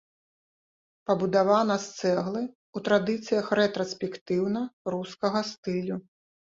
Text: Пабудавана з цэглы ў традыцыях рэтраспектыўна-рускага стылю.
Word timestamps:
Пабудавана 1.09 1.75
з 1.85 2.01
цэглы 2.01 2.41
ў 2.47 2.77
традыцыях 2.89 3.45
рэтраспектыўна-рускага 3.63 5.49
стылю. 5.55 6.05